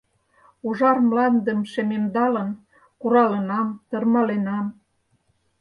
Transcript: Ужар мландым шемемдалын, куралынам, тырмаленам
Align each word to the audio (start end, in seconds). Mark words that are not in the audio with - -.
Ужар 0.67 0.97
мландым 1.05 1.59
шемемдалын, 1.71 2.49
куралынам, 3.01 3.67
тырмаленам 3.89 4.65